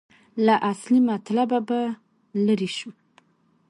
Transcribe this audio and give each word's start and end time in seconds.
له 0.45 0.55
اصلي 0.71 0.99
مطلبه 1.09 1.59
به 1.67 1.81
لرې 2.45 2.69
شو. 2.77 2.89